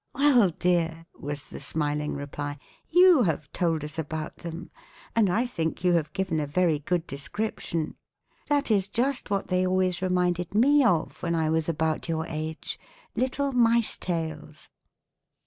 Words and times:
"Well, 0.15 0.49
dear," 0.57 1.05
was 1.13 1.51
the 1.51 1.59
smiling 1.59 2.15
reply, 2.15 2.57
"you 2.89 3.21
have 3.21 3.53
told 3.53 3.83
us 3.83 3.99
about 3.99 4.37
them, 4.37 4.71
and 5.15 5.29
I 5.29 5.45
think 5.45 5.83
you 5.83 5.93
have 5.93 6.11
given 6.13 6.39
a 6.39 6.47
very 6.47 6.79
good 6.79 7.05
description. 7.05 7.93
That 8.49 8.71
is 8.71 8.87
just 8.87 9.29
what 9.29 9.49
they 9.49 9.63
always 9.67 10.01
reminded 10.01 10.55
me 10.55 10.83
of 10.83 11.21
when 11.21 11.35
I 11.35 11.51
was 11.51 11.69
about 11.69 12.09
your 12.09 12.25
age 12.25 12.79
little 13.15 13.51
mice 13.51 13.95
tails." 13.95 14.69